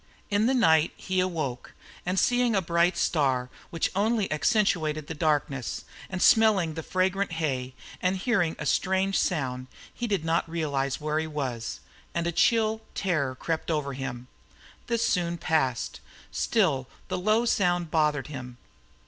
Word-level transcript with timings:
In 0.31 0.47
the 0.47 0.55
night 0.55 0.93
he 0.97 1.19
awoke, 1.19 1.73
and 2.07 2.19
seeing 2.19 2.55
a 2.55 2.61
bright 2.63 2.97
star, 2.97 3.51
which 3.69 3.91
only 3.95 4.31
accentuated 4.31 5.05
the 5.05 5.13
darkness, 5.13 5.83
and 6.09 6.23
smelling 6.23 6.73
the 6.73 6.81
fragrant 6.81 7.33
hay, 7.33 7.75
and 8.01 8.17
hearing 8.17 8.55
a 8.57 8.65
strange 8.65 9.15
sound, 9.19 9.67
he 9.93 10.07
did 10.07 10.25
not 10.25 10.49
realize 10.49 10.99
where 10.99 11.19
he 11.19 11.27
was, 11.27 11.81
and 12.15 12.25
a 12.25 12.31
chill 12.31 12.81
terror 12.95 13.35
crept 13.35 13.69
over 13.69 13.93
him. 13.93 14.27
This 14.87 15.07
soon 15.07 15.37
passed. 15.37 15.99
Still 16.31 16.87
the 17.07 17.19
low 17.19 17.45
sound 17.45 17.91
bothered 17.91 18.25
him. 18.25 18.57